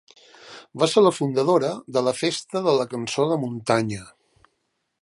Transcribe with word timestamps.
Va 0.83 0.87
ser 0.93 1.03
la 1.03 1.11
fundadora 1.17 1.69
de 1.99 2.03
la 2.09 2.15
Festa 2.23 2.65
de 2.69 2.75
la 2.81 2.89
cançó 2.95 3.31
de 3.35 3.39
muntanya. 3.45 4.03